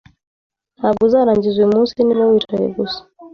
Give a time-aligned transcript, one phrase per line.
[0.77, 2.99] Ntabwo uzarangiza uyumunsi niba wicaye gusa.